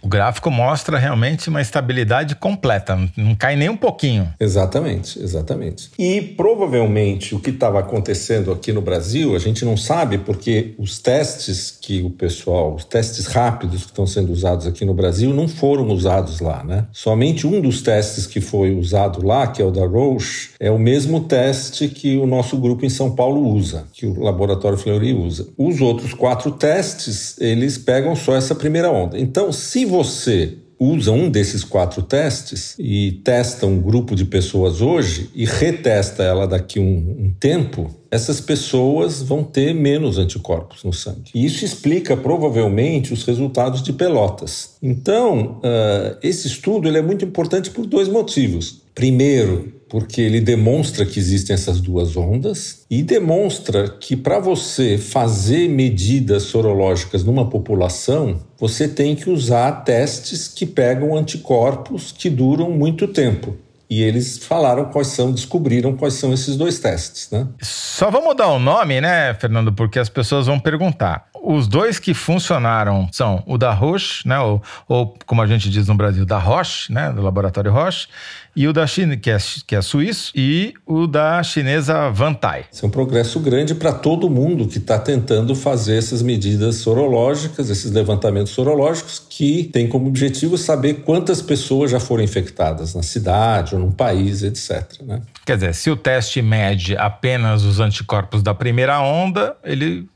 O 0.02 0.08
gráfico 0.08 0.52
mostra 0.52 0.98
realmente 0.98 1.50
uma 1.50 1.62
estabilidade 1.62 2.36
completa, 2.36 2.98
não 3.16 3.36
cai 3.36 3.56
nem 3.56 3.70
um 3.70 3.78
pouquinho. 3.78 4.32
Exatamente, 4.40 5.20
exatamente. 5.20 5.90
E 5.98 6.22
provavelmente 6.22 7.34
o 7.34 7.40
que 7.40 7.50
estava 7.50 7.80
acontecendo 7.80 8.52
aqui 8.52 8.72
no 8.72 8.82
Brasil, 8.82 9.36
a 9.36 9.40
gente 9.40 9.66
não 9.66 9.76
sabe 9.76 10.20
porque 10.20 10.76
os 10.78 11.00
testes 11.00 11.76
que 11.82 12.02
o 12.02 12.10
pessoal, 12.10 12.76
os 12.76 12.86
testes 12.86 13.26
rápidos 13.26 13.82
que 13.82 13.92
estão 13.92 14.06
sendo 14.06 14.32
usados 14.32 14.68
aqui 14.68 14.86
no 14.86 14.94
Brasil 14.94 15.34
não 15.34 15.48
foram 15.48 15.88
usados 15.88 16.40
lá, 16.40 16.64
né? 16.64 16.86
Somente 16.92 17.48
um 17.48 17.60
dos 17.60 17.82
testes 17.82 18.28
que 18.28 18.40
foi 18.40 18.76
usado 18.76 19.26
lá, 19.26 19.48
que 19.48 19.62
é 19.62 19.66
o 19.66 19.72
da 19.72 19.86
Roche, 19.86 20.52
é 20.60 20.70
o 20.70 20.78
mesmo 20.80 21.22
teste 21.22 21.88
que 21.88 22.18
o 22.18 22.28
nosso 22.28 22.58
grupo 22.58 22.86
em 22.86 22.90
São 22.90 23.16
Paulo 23.16 23.42
usa, 23.42 23.86
que 23.94 24.06
o 24.06 24.22
laboratório 24.22 24.78
Fleury 24.78 25.14
usa. 25.14 25.48
Os 25.58 25.82
outros 25.82 26.14
quatro 26.14 26.52
testes, 26.52 27.36
eles 27.40 27.78
pegam 27.78 28.16
só 28.16 28.36
essa 28.36 28.54
primeira 28.54 28.92
onda. 28.92 29.18
Então, 29.20 29.52
se 29.52 29.87
você 29.88 30.58
usa 30.80 31.12
um 31.12 31.30
desses 31.30 31.64
quatro 31.64 32.04
testes 32.04 32.76
e 32.78 33.20
testa 33.24 33.66
um 33.66 33.82
grupo 33.82 34.16
de 34.16 34.26
pessoas 34.26 34.80
hoje 34.82 35.30
e 35.34 35.44
retesta 35.44 36.24
ela 36.24 36.48
daqui 36.48 36.80
um, 36.80 37.16
um 37.20 37.34
tempo, 37.40 37.90
essas 38.12 38.40
pessoas 38.40 39.22
vão 39.22 39.44
ter 39.44 39.74
menos 39.74 40.18
anticorpos 40.18 40.84
no 40.84 40.94
sangue. 40.94 41.32
E 41.34 41.46
isso 41.46 41.66
explica 41.66 42.16
provavelmente 42.16 43.12
os 43.12 43.24
resultados 43.24 43.82
de 43.82 43.92
Pelotas. 43.92 44.76
Então, 44.82 45.60
uh, 45.60 46.18
esse 46.22 46.48
estudo 46.48 46.88
ele 46.88 47.00
é 47.00 47.02
muito 47.02 47.26
importante 47.26 47.72
por 47.72 47.86
dois 47.86 48.08
motivos. 48.08 48.82
Primeiro, 48.94 49.74
porque 49.90 50.22
ele 50.22 50.42
demonstra 50.42 51.06
que 51.06 51.20
existem 51.20 51.54
essas 51.54 51.80
duas 51.80 52.16
ondas 52.18 52.86
e 52.90 53.02
demonstra 53.02 53.90
que 53.90 54.16
para 54.16 54.40
você 54.40 54.98
fazer 54.98 55.70
medidas 55.70 56.44
sorológicas 56.44 57.24
numa 57.24 57.50
população, 57.50 58.40
você 58.58 58.88
tem 58.88 59.16
que 59.16 59.30
usar 59.30 59.84
testes 59.84 60.48
que 60.48 60.66
pegam 60.66 61.16
anticorpos 61.16 62.12
que 62.12 62.30
duram 62.30 62.72
muito 62.72 63.08
tempo. 63.08 63.56
E 63.90 64.04
eles 64.04 64.38
falaram 64.40 64.86
quais 64.86 65.08
são, 65.08 65.32
descobriram 65.32 65.96
quais 65.96 66.16
são 66.16 66.34
esses 66.34 66.58
dois 66.58 66.78
testes, 66.78 67.30
né? 67.32 67.48
Só 67.62 68.12
vamos 68.12 68.36
dar 68.36 68.48
o 68.48 68.56
um 68.56 68.60
nome, 68.60 69.00
né, 69.00 69.34
Fernando, 69.36 69.72
porque 69.72 69.98
as 69.98 70.10
pessoas 70.10 70.48
vão 70.48 70.60
perguntar. 70.60 71.28
Os 71.42 71.70
dois 71.70 71.98
que 71.98 72.14
funcionaram 72.14 73.08
são 73.14 73.42
o 73.48 73.58
da 73.58 73.72
Roche, 73.72 74.28
né, 74.28 74.38
ou, 74.40 74.62
ou 74.90 75.16
como 75.26 75.42
a 75.42 75.48
gente 75.48 75.70
diz 75.70 75.88
no 75.88 75.96
Brasil, 75.96 76.26
da 76.26 76.38
Roche, 76.38 76.92
né, 76.92 77.14
do 77.14 77.22
laboratório 77.22 77.72
Roche, 77.72 78.10
e 78.58 78.68
o 78.68 78.74
da 78.74 78.88
China, 78.88 79.16
que 79.16 79.30
é, 79.30 79.38
que 79.68 79.76
é 79.76 79.82
suíço, 79.84 80.32
e 80.36 80.74
o 80.84 81.06
da 81.06 81.44
chinesa 81.44 82.10
Vantai. 82.10 82.66
Isso 82.72 82.84
é 82.84 82.88
um 82.88 82.92
progresso 82.92 83.40
grande 83.40 83.76
para 83.76 83.94
todo 83.94 84.28
mundo 84.32 84.68
que 84.68 84.80
está 84.80 84.98
tentando 84.98 85.54
fazer 85.54 85.98
essas 85.98 86.24
medidas 86.24 86.78
sorológicas, 86.78 87.70
esses 87.70 87.92
levantamentos 87.92 88.52
sorológicos, 88.52 89.22
que 89.30 89.66
tem 89.66 89.88
como 89.88 90.08
objetivo 90.08 90.58
saber 90.58 91.04
quantas 91.06 91.40
pessoas 91.40 91.92
já 91.92 92.00
foram 92.00 92.24
infectadas 92.24 92.96
na 92.96 93.04
cidade 93.04 93.76
ou 93.76 93.82
num 93.82 93.92
país, 93.92 94.42
etc. 94.42 95.04
Né? 95.06 95.22
Quer 95.46 95.58
dizer, 95.58 95.76
se 95.76 95.92
o 95.92 95.96
teste 95.96 96.42
mede 96.42 96.98
apenas 96.98 97.64
os 97.64 97.80
anticorpos 97.80 98.42
da 98.42 98.56
primeira 98.56 99.00
onda, 99.00 99.56
ele 99.64 100.08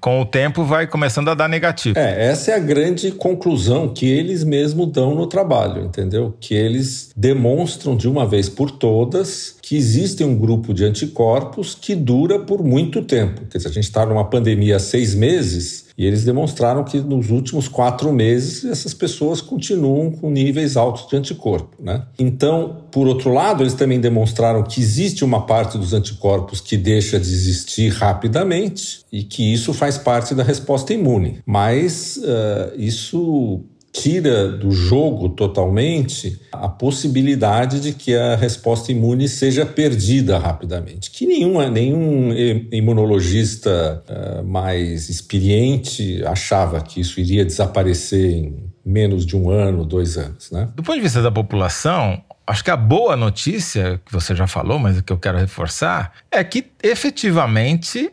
com 0.00 0.20
o 0.20 0.26
tempo 0.26 0.64
vai 0.64 0.86
começando 0.86 1.28
a 1.28 1.34
dar 1.34 1.48
negativo. 1.48 1.98
É, 1.98 2.26
essa 2.26 2.50
é 2.50 2.54
a 2.54 2.58
grande 2.58 3.12
conclusão 3.12 3.88
que 3.88 4.06
eles 4.06 4.42
mesmos 4.42 4.90
dão 4.90 5.14
no 5.14 5.26
trabalho, 5.26 5.84
entendeu? 5.84 6.36
Que 6.40 6.54
eles 6.54 7.12
demonstram 7.16 7.71
de 7.96 8.08
uma 8.08 8.26
vez 8.26 8.48
por 8.48 8.70
todas 8.70 9.56
que 9.62 9.76
existe 9.76 10.22
um 10.24 10.36
grupo 10.36 10.72
de 10.74 10.84
anticorpos 10.84 11.74
que 11.74 11.94
dura 11.94 12.38
por 12.38 12.62
muito 12.62 13.02
tempo. 13.02 13.42
Quer 13.50 13.58
dizer, 13.58 13.68
a 13.68 13.72
gente 13.72 13.84
está 13.84 14.04
numa 14.04 14.24
pandemia 14.24 14.76
há 14.76 14.80
seis 14.80 15.14
meses 15.14 15.82
e 15.96 16.06
eles 16.06 16.24
demonstraram 16.24 16.84
que 16.84 16.98
nos 17.00 17.30
últimos 17.30 17.68
quatro 17.68 18.12
meses 18.12 18.64
essas 18.64 18.94
pessoas 18.94 19.40
continuam 19.40 20.10
com 20.10 20.30
níveis 20.30 20.76
altos 20.76 21.06
de 21.08 21.16
anticorpo. 21.16 21.76
Né? 21.82 22.04
Então, 22.18 22.84
por 22.90 23.06
outro 23.06 23.32
lado, 23.32 23.62
eles 23.62 23.74
também 23.74 24.00
demonstraram 24.00 24.62
que 24.62 24.80
existe 24.80 25.24
uma 25.24 25.46
parte 25.46 25.78
dos 25.78 25.92
anticorpos 25.92 26.60
que 26.60 26.76
deixa 26.76 27.18
de 27.18 27.28
existir 27.28 27.90
rapidamente 27.90 29.00
e 29.12 29.22
que 29.22 29.52
isso 29.52 29.72
faz 29.72 29.98
parte 29.98 30.34
da 30.34 30.42
resposta 30.42 30.92
imune. 30.92 31.40
Mas 31.46 32.16
uh, 32.16 32.74
isso 32.76 33.64
tira 33.92 34.48
do 34.48 34.72
jogo 34.72 35.28
totalmente 35.28 36.40
a 36.50 36.66
possibilidade 36.68 37.78
de 37.78 37.92
que 37.92 38.14
a 38.14 38.34
resposta 38.34 38.90
imune 38.90 39.28
seja 39.28 39.66
perdida 39.66 40.38
rapidamente. 40.38 41.10
Que 41.10 41.26
nenhum, 41.26 41.70
nenhum 41.70 42.32
imunologista 42.72 44.02
uh, 44.08 44.44
mais 44.44 45.10
experiente 45.10 46.24
achava 46.24 46.80
que 46.80 47.00
isso 47.00 47.20
iria 47.20 47.44
desaparecer 47.44 48.30
em 48.30 48.72
menos 48.84 49.26
de 49.26 49.36
um 49.36 49.50
ano, 49.50 49.84
dois 49.84 50.16
anos. 50.16 50.50
Né? 50.50 50.68
Do 50.74 50.82
ponto 50.82 50.96
de 50.96 51.02
vista 51.02 51.20
da 51.20 51.30
população, 51.30 52.22
acho 52.46 52.64
que 52.64 52.70
a 52.70 52.76
boa 52.76 53.14
notícia, 53.14 54.00
que 54.04 54.12
você 54.12 54.34
já 54.34 54.46
falou, 54.46 54.78
mas 54.78 55.00
que 55.02 55.12
eu 55.12 55.18
quero 55.18 55.38
reforçar, 55.38 56.12
é 56.30 56.42
que 56.42 56.64
efetivamente 56.82 58.10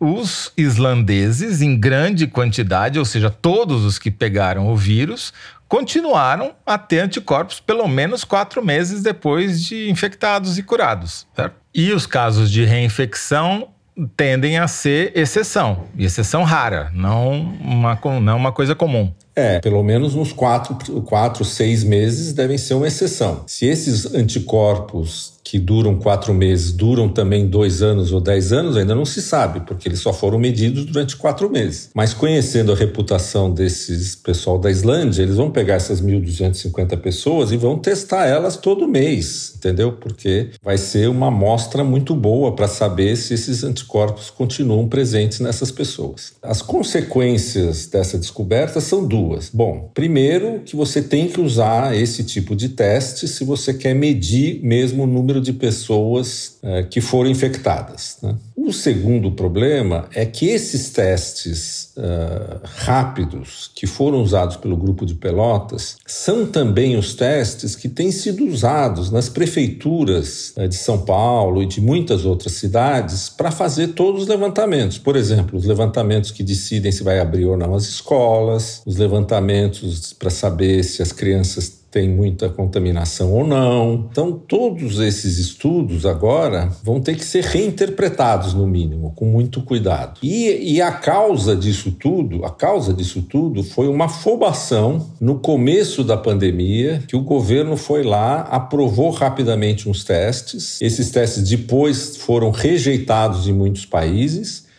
os 0.00 0.50
islandeses, 0.56 1.60
em 1.60 1.78
grande 1.78 2.26
quantidade, 2.26 2.98
ou 2.98 3.04
seja, 3.04 3.28
todos 3.28 3.84
os 3.84 3.98
que 3.98 4.10
pegaram 4.10 4.72
o 4.72 4.76
vírus, 4.76 5.32
continuaram 5.68 6.52
a 6.64 6.78
ter 6.78 7.00
anticorpos 7.00 7.60
pelo 7.60 7.86
menos 7.86 8.24
quatro 8.24 8.64
meses 8.64 9.02
depois 9.02 9.62
de 9.62 9.90
infectados 9.90 10.58
e 10.58 10.62
curados. 10.62 11.26
Certo? 11.36 11.54
E 11.74 11.92
os 11.92 12.06
casos 12.06 12.50
de 12.50 12.64
reinfecção 12.64 13.68
tendem 14.16 14.58
a 14.58 14.66
ser 14.66 15.12
exceção, 15.14 15.84
e 15.96 16.04
exceção 16.04 16.42
rara, 16.42 16.90
não 16.94 17.32
uma, 17.60 17.98
não 18.20 18.36
uma 18.36 18.50
coisa 18.50 18.74
comum. 18.74 19.12
É, 19.36 19.60
pelo 19.60 19.82
menos 19.82 20.14
nos 20.14 20.32
quatro, 20.32 20.74
quatro, 21.02 21.44
seis 21.44 21.84
meses 21.84 22.32
devem 22.32 22.58
ser 22.58 22.74
uma 22.74 22.88
exceção. 22.88 23.44
Se 23.46 23.66
esses 23.66 24.14
anticorpos 24.14 25.39
que 25.50 25.58
duram 25.58 25.96
quatro 25.96 26.32
meses 26.32 26.70
duram 26.70 27.08
também 27.08 27.44
dois 27.44 27.82
anos 27.82 28.12
ou 28.12 28.20
dez 28.20 28.52
anos, 28.52 28.76
ainda 28.76 28.94
não 28.94 29.04
se 29.04 29.20
sabe, 29.20 29.58
porque 29.66 29.88
eles 29.88 29.98
só 29.98 30.12
foram 30.12 30.38
medidos 30.38 30.84
durante 30.84 31.16
quatro 31.16 31.50
meses. 31.50 31.90
Mas 31.92 32.14
conhecendo 32.14 32.70
a 32.70 32.76
reputação 32.76 33.50
desses 33.52 34.14
pessoal 34.14 34.60
da 34.60 34.70
Islândia, 34.70 35.24
eles 35.24 35.34
vão 35.34 35.50
pegar 35.50 35.74
essas 35.74 36.00
1.250 36.00 36.96
pessoas 36.98 37.50
e 37.50 37.56
vão 37.56 37.76
testar 37.76 38.26
elas 38.26 38.56
todo 38.56 38.86
mês, 38.86 39.54
entendeu? 39.56 39.94
Porque 39.94 40.50
vai 40.62 40.78
ser 40.78 41.08
uma 41.08 41.26
amostra 41.26 41.82
muito 41.82 42.14
boa 42.14 42.54
para 42.54 42.68
saber 42.68 43.16
se 43.16 43.34
esses 43.34 43.64
anticorpos 43.64 44.30
continuam 44.30 44.86
presentes 44.88 45.40
nessas 45.40 45.72
pessoas. 45.72 46.34
As 46.40 46.62
consequências 46.62 47.88
dessa 47.88 48.16
descoberta 48.16 48.80
são 48.80 49.04
duas. 49.04 49.50
Bom, 49.52 49.90
primeiro 49.92 50.60
que 50.64 50.76
você 50.76 51.02
tem 51.02 51.26
que 51.26 51.40
usar 51.40 51.96
esse 51.96 52.22
tipo 52.22 52.54
de 52.54 52.68
teste 52.68 53.26
se 53.26 53.42
você 53.42 53.74
quer 53.74 53.96
medir 53.96 54.60
mesmo 54.62 55.02
o 55.02 55.08
número 55.08 55.39
número 55.40 55.42
de 55.42 55.52
pessoas 55.52 56.58
é, 56.62 56.82
que 56.82 57.00
foram 57.00 57.30
infectadas. 57.30 58.18
Né? 58.22 58.36
O 58.56 58.72
segundo 58.72 59.32
problema 59.32 60.06
é 60.14 60.24
que 60.26 60.46
esses 60.46 60.90
testes 60.90 61.92
uh, 61.96 62.60
rápidos 62.62 63.70
que 63.74 63.86
foram 63.86 64.22
usados 64.22 64.56
pelo 64.56 64.76
grupo 64.76 65.06
de 65.06 65.14
Pelotas 65.14 65.96
são 66.06 66.46
também 66.46 66.96
os 66.96 67.14
testes 67.14 67.74
que 67.74 67.88
têm 67.88 68.12
sido 68.12 68.44
usados 68.44 69.10
nas 69.10 69.28
prefeituras 69.28 70.52
uh, 70.56 70.68
de 70.68 70.76
São 70.76 70.98
Paulo 70.98 71.62
e 71.62 71.66
de 71.66 71.80
muitas 71.80 72.24
outras 72.24 72.52
cidades 72.52 73.28
para 73.28 73.50
fazer 73.50 73.88
todos 73.88 74.22
os 74.22 74.28
levantamentos. 74.28 74.98
Por 74.98 75.16
exemplo, 75.16 75.58
os 75.58 75.64
levantamentos 75.64 76.30
que 76.30 76.42
decidem 76.42 76.92
se 76.92 77.02
vai 77.02 77.18
abrir 77.18 77.46
ou 77.46 77.56
não 77.56 77.74
as 77.74 77.84
escolas, 77.84 78.82
os 78.84 78.96
levantamentos 78.98 80.12
para 80.12 80.30
saber 80.30 80.84
se 80.84 81.02
as 81.02 81.12
crianças 81.12 81.79
tem 81.90 82.08
muita 82.08 82.48
contaminação 82.48 83.32
ou 83.32 83.46
não. 83.46 84.08
Então, 84.10 84.32
todos 84.32 85.00
esses 85.00 85.38
estudos 85.38 86.06
agora 86.06 86.70
vão 86.84 87.00
ter 87.00 87.16
que 87.16 87.24
ser 87.24 87.44
reinterpretados, 87.44 88.54
no 88.54 88.66
mínimo, 88.66 89.12
com 89.16 89.26
muito 89.26 89.62
cuidado. 89.62 90.20
E, 90.22 90.74
e 90.74 90.80
a 90.80 90.92
causa 90.92 91.56
disso 91.56 91.92
tudo, 91.92 92.44
a 92.44 92.50
causa 92.50 92.94
disso 92.94 93.22
tudo 93.22 93.64
foi 93.64 93.88
uma 93.88 94.04
afobação 94.04 95.10
no 95.20 95.40
começo 95.40 96.04
da 96.04 96.16
pandemia, 96.16 97.02
que 97.08 97.16
o 97.16 97.22
governo 97.22 97.76
foi 97.76 98.02
lá, 98.02 98.42
aprovou 98.42 99.10
rapidamente 99.10 99.88
uns 99.88 100.04
testes. 100.04 100.80
Esses 100.80 101.10
testes 101.10 101.48
depois 101.48 102.16
foram 102.16 102.50
rejeitados 102.50 103.48
em 103.48 103.52
muitos 103.52 103.84
países 103.84 104.69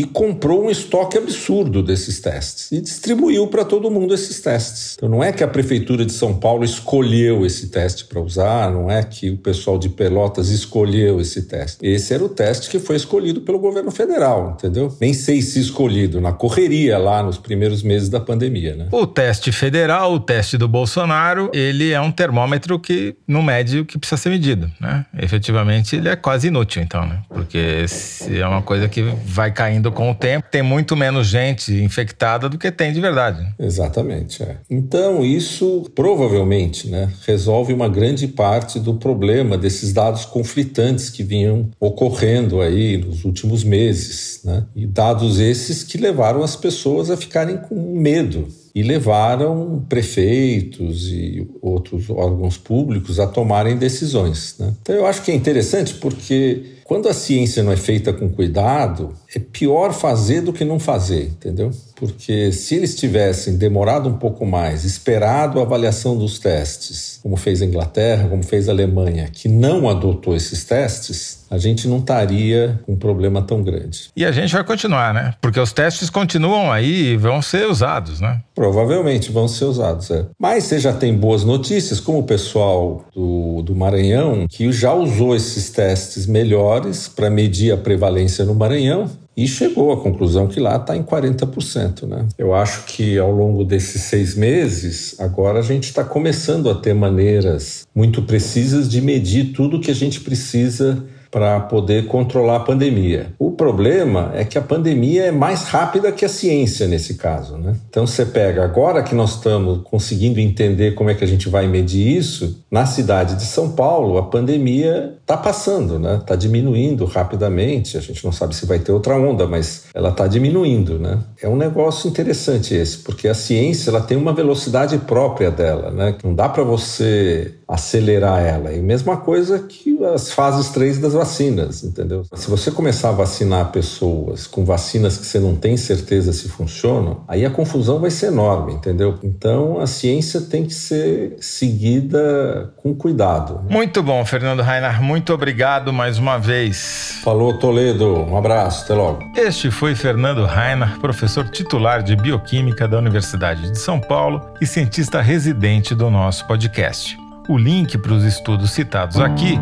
e 0.00 0.04
comprou 0.04 0.64
um 0.64 0.70
estoque 0.70 1.18
absurdo 1.18 1.82
desses 1.82 2.20
testes 2.20 2.72
e 2.72 2.80
distribuiu 2.80 3.46
para 3.48 3.66
todo 3.66 3.90
mundo 3.90 4.14
esses 4.14 4.40
testes. 4.40 4.94
Então 4.96 5.10
não 5.10 5.22
é 5.22 5.30
que 5.30 5.44
a 5.44 5.48
prefeitura 5.48 6.06
de 6.06 6.12
São 6.12 6.34
Paulo 6.34 6.64
escolheu 6.64 7.44
esse 7.44 7.68
teste 7.68 8.06
para 8.06 8.18
usar, 8.18 8.70
não 8.70 8.90
é 8.90 9.02
que 9.02 9.28
o 9.28 9.36
pessoal 9.36 9.76
de 9.78 9.90
Pelotas 9.90 10.48
escolheu 10.48 11.20
esse 11.20 11.42
teste. 11.42 11.84
Esse 11.84 12.14
era 12.14 12.24
o 12.24 12.30
teste 12.30 12.70
que 12.70 12.78
foi 12.78 12.96
escolhido 12.96 13.42
pelo 13.42 13.58
governo 13.58 13.90
federal, 13.90 14.56
entendeu? 14.56 14.96
Nem 14.98 15.12
sei 15.12 15.42
se 15.42 15.60
escolhido 15.60 16.18
na 16.18 16.32
correria 16.32 16.96
lá 16.96 17.22
nos 17.22 17.36
primeiros 17.36 17.82
meses 17.82 18.08
da 18.08 18.20
pandemia, 18.20 18.74
né? 18.74 18.88
O 18.90 19.06
teste 19.06 19.52
federal, 19.52 20.14
o 20.14 20.20
teste 20.20 20.56
do 20.56 20.66
Bolsonaro, 20.66 21.50
ele 21.52 21.90
é 21.90 22.00
um 22.00 22.10
termômetro 22.10 22.78
que 22.78 23.14
não 23.28 23.42
mede 23.42 23.80
o 23.80 23.84
que 23.84 23.98
precisa 23.98 24.16
ser 24.16 24.30
medido, 24.30 24.70
né? 24.80 25.04
Efetivamente, 25.18 25.96
ele 25.96 26.08
é 26.08 26.16
quase 26.16 26.48
inútil, 26.48 26.80
então, 26.80 27.04
né? 27.04 27.20
Porque 27.28 27.84
é 28.30 28.46
uma 28.46 28.62
coisa 28.62 28.88
que 28.88 29.02
vai 29.26 29.52
caindo 29.52 29.89
com 29.90 30.10
o 30.10 30.14
tempo, 30.14 30.48
tem 30.50 30.62
muito 30.62 30.96
menos 30.96 31.26
gente 31.26 31.72
infectada 31.72 32.48
do 32.48 32.58
que 32.58 32.70
tem 32.70 32.92
de 32.92 33.00
verdade. 33.00 33.46
Exatamente. 33.58 34.42
É. 34.42 34.56
Então, 34.68 35.24
isso 35.24 35.90
provavelmente 35.94 36.88
né, 36.88 37.10
resolve 37.26 37.72
uma 37.72 37.88
grande 37.88 38.26
parte 38.28 38.78
do 38.78 38.94
problema 38.94 39.56
desses 39.56 39.92
dados 39.92 40.24
conflitantes 40.24 41.10
que 41.10 41.22
vinham 41.22 41.70
ocorrendo 41.78 42.60
aí 42.60 42.96
nos 42.96 43.24
últimos 43.24 43.64
meses. 43.64 44.40
Né? 44.44 44.64
E 44.74 44.86
dados 44.86 45.38
esses 45.38 45.82
que 45.82 45.98
levaram 45.98 46.42
as 46.42 46.56
pessoas 46.56 47.10
a 47.10 47.16
ficarem 47.16 47.56
com 47.56 47.74
medo 47.96 48.48
e 48.74 48.82
levaram 48.82 49.84
prefeitos 49.88 51.08
e 51.10 51.46
outros 51.60 52.08
órgãos 52.08 52.56
públicos 52.56 53.18
a 53.18 53.26
tomarem 53.26 53.76
decisões. 53.76 54.54
Né? 54.58 54.72
Então 54.80 54.94
eu 54.94 55.06
acho 55.06 55.22
que 55.22 55.30
é 55.30 55.34
interessante 55.34 55.94
porque 55.94 56.79
quando 56.90 57.08
a 57.08 57.14
ciência 57.14 57.62
não 57.62 57.70
é 57.70 57.76
feita 57.76 58.12
com 58.12 58.28
cuidado, 58.28 59.14
é 59.32 59.38
pior 59.38 59.92
fazer 59.92 60.40
do 60.40 60.52
que 60.52 60.64
não 60.64 60.80
fazer, 60.80 61.26
entendeu? 61.26 61.70
Porque 61.94 62.50
se 62.50 62.74
eles 62.74 62.96
tivessem 62.96 63.56
demorado 63.56 64.08
um 64.08 64.14
pouco 64.14 64.44
mais, 64.44 64.84
esperado 64.84 65.60
a 65.60 65.62
avaliação 65.62 66.18
dos 66.18 66.40
testes, 66.40 67.20
como 67.22 67.36
fez 67.36 67.62
a 67.62 67.64
Inglaterra, 67.64 68.28
como 68.28 68.42
fez 68.42 68.68
a 68.68 68.72
Alemanha, 68.72 69.30
que 69.32 69.48
não 69.48 69.88
adotou 69.88 70.34
esses 70.34 70.64
testes, 70.64 71.39
a 71.50 71.58
gente 71.58 71.88
não 71.88 71.98
estaria 71.98 72.80
com 72.86 72.92
um 72.92 72.96
problema 72.96 73.42
tão 73.42 73.62
grande. 73.62 74.10
E 74.16 74.24
a 74.24 74.30
gente 74.30 74.52
vai 74.52 74.62
continuar, 74.62 75.12
né? 75.12 75.34
Porque 75.40 75.58
os 75.58 75.72
testes 75.72 76.08
continuam 76.08 76.70
aí 76.70 77.12
e 77.12 77.16
vão 77.16 77.42
ser 77.42 77.68
usados, 77.68 78.20
né? 78.20 78.40
Provavelmente 78.54 79.32
vão 79.32 79.48
ser 79.48 79.64
usados, 79.64 80.10
é. 80.10 80.26
Mas 80.38 80.64
você 80.64 80.78
já 80.78 80.92
tem 80.92 81.12
boas 81.12 81.42
notícias, 81.42 81.98
como 81.98 82.20
o 82.20 82.22
pessoal 82.22 83.04
do, 83.12 83.62
do 83.62 83.74
Maranhão, 83.74 84.46
que 84.48 84.70
já 84.70 84.94
usou 84.94 85.34
esses 85.34 85.70
testes 85.70 86.26
melhores 86.26 87.08
para 87.08 87.28
medir 87.28 87.72
a 87.72 87.76
prevalência 87.76 88.44
no 88.44 88.54
Maranhão 88.54 89.10
e 89.36 89.48
chegou 89.48 89.90
à 89.90 89.96
conclusão 89.96 90.46
que 90.46 90.60
lá 90.60 90.76
está 90.76 90.96
em 90.96 91.02
40%. 91.02 92.06
Né? 92.06 92.26
Eu 92.36 92.54
acho 92.54 92.84
que 92.84 93.18
ao 93.18 93.32
longo 93.32 93.64
desses 93.64 94.02
seis 94.02 94.34
meses, 94.34 95.18
agora 95.18 95.60
a 95.60 95.62
gente 95.62 95.84
está 95.84 96.04
começando 96.04 96.68
a 96.68 96.74
ter 96.74 96.94
maneiras 96.94 97.86
muito 97.94 98.22
precisas 98.22 98.88
de 98.88 99.00
medir 99.00 99.52
tudo 99.52 99.80
que 99.80 99.90
a 99.90 99.94
gente 99.94 100.20
precisa 100.20 101.02
para 101.30 101.60
poder 101.60 102.06
controlar 102.06 102.56
a 102.56 102.60
pandemia. 102.60 103.32
O 103.38 103.52
problema 103.52 104.32
é 104.34 104.44
que 104.44 104.58
a 104.58 104.62
pandemia 104.62 105.26
é 105.26 105.30
mais 105.30 105.64
rápida 105.64 106.10
que 106.10 106.24
a 106.24 106.28
ciência 106.28 106.88
nesse 106.88 107.14
caso, 107.14 107.56
né? 107.56 107.76
Então 107.88 108.06
você 108.06 108.26
pega 108.26 108.64
agora 108.64 109.02
que 109.02 109.14
nós 109.14 109.36
estamos 109.36 109.80
conseguindo 109.84 110.40
entender 110.40 110.94
como 110.94 111.10
é 111.10 111.14
que 111.14 111.22
a 111.22 111.26
gente 111.26 111.48
vai 111.48 111.68
medir 111.68 112.16
isso, 112.16 112.64
na 112.70 112.86
cidade 112.86 113.36
de 113.36 113.44
São 113.44 113.70
Paulo 113.70 114.18
a 114.18 114.24
pandemia 114.24 115.14
está 115.20 115.36
passando, 115.36 115.98
né? 115.98 116.16
Está 116.16 116.34
diminuindo 116.34 117.04
rapidamente. 117.04 117.96
A 117.96 118.00
gente 118.00 118.24
não 118.24 118.32
sabe 118.32 118.54
se 118.54 118.66
vai 118.66 118.80
ter 118.80 118.90
outra 118.90 119.16
onda, 119.16 119.46
mas 119.46 119.84
ela 119.94 120.08
está 120.08 120.26
diminuindo, 120.26 120.98
né? 120.98 121.18
É 121.40 121.48
um 121.48 121.56
negócio 121.56 122.08
interessante 122.08 122.74
esse, 122.74 122.98
porque 122.98 123.28
a 123.28 123.34
ciência 123.34 123.90
ela 123.90 124.00
tem 124.00 124.16
uma 124.16 124.32
velocidade 124.32 124.98
própria 124.98 125.50
dela, 125.50 125.90
né? 125.90 126.16
Não 126.24 126.34
dá 126.34 126.48
para 126.48 126.64
você 126.64 127.54
acelerar 127.68 128.44
ela. 128.44 128.72
E 128.72 128.80
mesma 128.80 129.16
coisa 129.18 129.60
que 129.60 129.89
as 130.04 130.32
fases 130.32 130.68
3 130.70 130.98
das 130.98 131.12
vacinas, 131.12 131.84
entendeu? 131.84 132.24
Se 132.34 132.50
você 132.50 132.70
começar 132.70 133.10
a 133.10 133.12
vacinar 133.12 133.70
pessoas 133.70 134.46
com 134.46 134.64
vacinas 134.64 135.16
que 135.16 135.26
você 135.26 135.38
não 135.38 135.54
tem 135.54 135.76
certeza 135.76 136.32
se 136.32 136.48
funcionam, 136.48 137.22
aí 137.28 137.44
a 137.44 137.50
confusão 137.50 137.98
vai 137.98 138.10
ser 138.10 138.26
enorme, 138.26 138.74
entendeu? 138.74 139.18
Então 139.22 139.80
a 139.80 139.86
ciência 139.86 140.40
tem 140.40 140.64
que 140.64 140.74
ser 140.74 141.36
seguida 141.40 142.72
com 142.76 142.94
cuidado. 142.94 143.60
Muito 143.68 144.02
bom, 144.02 144.24
Fernando 144.24 144.62
Reinhardt. 144.62 145.02
Muito 145.02 145.32
obrigado 145.32 145.92
mais 145.92 146.18
uma 146.18 146.38
vez. 146.38 147.18
Falou, 147.22 147.58
Toledo. 147.58 148.24
Um 148.24 148.36
abraço. 148.36 148.84
Até 148.84 148.94
logo. 148.94 149.20
Este 149.36 149.70
foi 149.70 149.94
Fernando 149.94 150.44
Reinhardt, 150.44 150.98
professor 151.00 151.48
titular 151.48 152.02
de 152.02 152.16
Bioquímica 152.16 152.88
da 152.88 152.98
Universidade 152.98 153.70
de 153.70 153.78
São 153.78 154.00
Paulo 154.00 154.40
e 154.60 154.66
cientista 154.66 155.20
residente 155.20 155.94
do 155.94 156.10
nosso 156.10 156.46
podcast. 156.46 157.16
O 157.48 157.58
link 157.58 157.98
para 157.98 158.12
os 158.12 158.24
estudos 158.24 158.70
citados 158.70 159.18
aqui 159.18 159.58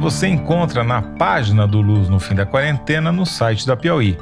você 0.00 0.26
encontra 0.26 0.82
na 0.82 1.02
página 1.02 1.66
do 1.66 1.80
Luz 1.80 2.08
no 2.08 2.18
Fim 2.18 2.34
da 2.34 2.46
Quarentena 2.46 3.12
no 3.12 3.26
site 3.26 3.66
da 3.66 3.76
Piauí. 3.76 4.16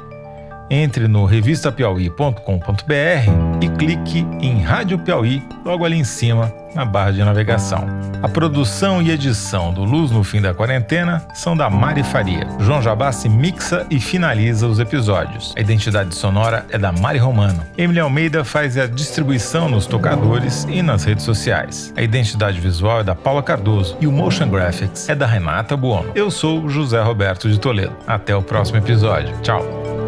Entre 0.69 1.07
no 1.07 1.25
revistapiauí.com.br 1.25 3.61
e 3.61 3.69
clique 3.69 4.19
em 4.39 4.61
Rádio 4.61 4.99
Piauí 4.99 5.43
logo 5.65 5.83
ali 5.83 5.97
em 5.97 6.03
cima 6.03 6.53
na 6.75 6.85
barra 6.85 7.11
de 7.11 7.23
navegação. 7.23 7.87
A 8.21 8.27
produção 8.27 9.01
e 9.01 9.11
edição 9.11 9.73
do 9.73 9.83
Luz 9.83 10.11
no 10.11 10.23
Fim 10.23 10.41
da 10.41 10.53
Quarentena 10.53 11.25
são 11.33 11.55
da 11.55 11.69
Mari 11.69 12.03
Faria. 12.03 12.47
João 12.59 12.81
Jabassi 12.81 13.27
mixa 13.27 13.85
e 13.89 13.99
finaliza 13.99 14.67
os 14.67 14.79
episódios. 14.79 15.53
A 15.57 15.61
identidade 15.61 16.13
sonora 16.13 16.65
é 16.69 16.77
da 16.77 16.91
Mari 16.91 17.17
Romano. 17.17 17.63
Emily 17.77 17.99
Almeida 17.99 18.43
faz 18.43 18.77
a 18.77 18.85
distribuição 18.85 19.69
nos 19.69 19.85
tocadores 19.85 20.67
e 20.69 20.81
nas 20.81 21.03
redes 21.03 21.23
sociais. 21.23 21.93
A 21.97 22.01
identidade 22.01 22.59
visual 22.59 22.99
é 22.99 23.03
da 23.03 23.15
Paula 23.15 23.41
Cardoso 23.41 23.97
e 23.99 24.07
o 24.07 24.11
motion 24.11 24.49
graphics 24.49 25.09
é 25.09 25.15
da 25.15 25.25
Renata 25.25 25.75
Buono. 25.75 26.11
Eu 26.13 26.29
sou 26.29 26.69
José 26.69 27.01
Roberto 27.01 27.49
de 27.49 27.59
Toledo. 27.59 27.95
Até 28.05 28.35
o 28.35 28.41
próximo 28.41 28.77
episódio. 28.77 29.35
Tchau. 29.41 29.98